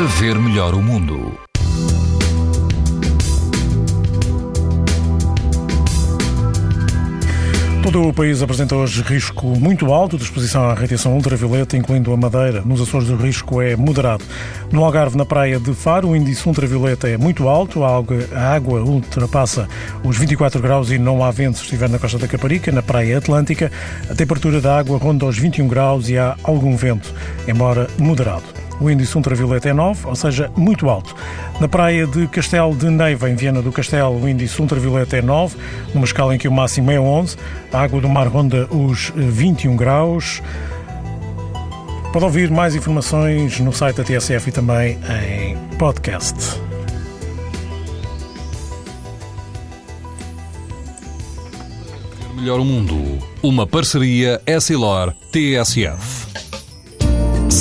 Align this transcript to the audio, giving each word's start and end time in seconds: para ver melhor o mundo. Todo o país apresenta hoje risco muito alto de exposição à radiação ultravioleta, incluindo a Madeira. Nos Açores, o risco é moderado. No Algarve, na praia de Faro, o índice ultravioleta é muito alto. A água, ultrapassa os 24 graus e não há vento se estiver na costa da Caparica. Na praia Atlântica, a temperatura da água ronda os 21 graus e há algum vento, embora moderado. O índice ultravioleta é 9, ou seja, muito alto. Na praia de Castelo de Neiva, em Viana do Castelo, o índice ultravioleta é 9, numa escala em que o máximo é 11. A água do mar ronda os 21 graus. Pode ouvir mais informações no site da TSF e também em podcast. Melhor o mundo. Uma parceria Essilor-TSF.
para 0.00 0.06
ver 0.06 0.38
melhor 0.38 0.72
o 0.72 0.80
mundo. 0.82 1.38
Todo 7.82 8.08
o 8.08 8.14
país 8.14 8.40
apresenta 8.40 8.74
hoje 8.74 9.02
risco 9.02 9.48
muito 9.48 9.92
alto 9.92 10.16
de 10.16 10.24
exposição 10.24 10.64
à 10.64 10.72
radiação 10.72 11.14
ultravioleta, 11.14 11.76
incluindo 11.76 12.14
a 12.14 12.16
Madeira. 12.16 12.62
Nos 12.62 12.80
Açores, 12.80 13.10
o 13.10 13.16
risco 13.16 13.60
é 13.60 13.76
moderado. 13.76 14.24
No 14.72 14.82
Algarve, 14.86 15.18
na 15.18 15.26
praia 15.26 15.60
de 15.60 15.74
Faro, 15.74 16.08
o 16.08 16.16
índice 16.16 16.48
ultravioleta 16.48 17.06
é 17.06 17.18
muito 17.18 17.46
alto. 17.46 17.84
A 17.84 17.94
água, 18.54 18.80
ultrapassa 18.80 19.68
os 20.02 20.16
24 20.16 20.62
graus 20.62 20.90
e 20.90 20.98
não 20.98 21.22
há 21.22 21.30
vento 21.30 21.58
se 21.58 21.64
estiver 21.64 21.90
na 21.90 21.98
costa 21.98 22.16
da 22.16 22.26
Caparica. 22.26 22.72
Na 22.72 22.82
praia 22.82 23.18
Atlântica, 23.18 23.70
a 24.08 24.14
temperatura 24.14 24.62
da 24.62 24.78
água 24.78 24.96
ronda 24.96 25.26
os 25.26 25.36
21 25.36 25.68
graus 25.68 26.08
e 26.08 26.16
há 26.16 26.38
algum 26.42 26.74
vento, 26.74 27.12
embora 27.46 27.86
moderado. 27.98 28.59
O 28.80 28.90
índice 28.90 29.14
ultravioleta 29.16 29.68
é 29.68 29.74
9, 29.74 30.06
ou 30.06 30.16
seja, 30.16 30.50
muito 30.56 30.88
alto. 30.88 31.14
Na 31.60 31.68
praia 31.68 32.06
de 32.06 32.26
Castelo 32.28 32.74
de 32.74 32.88
Neiva, 32.88 33.28
em 33.28 33.34
Viana 33.34 33.60
do 33.60 33.70
Castelo, 33.70 34.18
o 34.18 34.28
índice 34.28 34.60
ultravioleta 34.60 35.18
é 35.18 35.22
9, 35.22 35.56
numa 35.92 36.06
escala 36.06 36.34
em 36.34 36.38
que 36.38 36.48
o 36.48 36.52
máximo 36.52 36.90
é 36.90 36.98
11. 36.98 37.36
A 37.72 37.82
água 37.82 38.00
do 38.00 38.08
mar 38.08 38.26
ronda 38.28 38.66
os 38.70 39.12
21 39.14 39.76
graus. 39.76 40.42
Pode 42.12 42.24
ouvir 42.24 42.50
mais 42.50 42.74
informações 42.74 43.60
no 43.60 43.72
site 43.72 43.96
da 43.96 44.04
TSF 44.04 44.48
e 44.48 44.52
também 44.52 44.98
em 45.28 45.56
podcast. 45.76 46.34
Melhor 52.34 52.58
o 52.58 52.64
mundo. 52.64 52.96
Uma 53.42 53.66
parceria 53.66 54.40
Essilor-TSF. 54.46 56.49